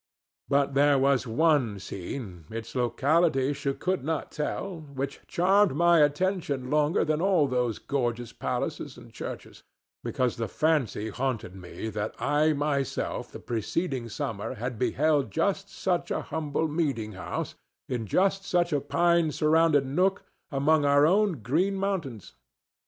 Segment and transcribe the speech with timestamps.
[0.49, 7.21] But there was one scene—its locality she could not tell—which charmed my attention longer than
[7.21, 9.61] all those gorgeous palaces and churches,
[10.03, 16.09] because the fancy haunted me that I myself the preceding summer had beheld just such
[16.09, 17.53] a humble meeting house,
[17.87, 22.33] in just such a pine surrounded nook, among our own green mountains.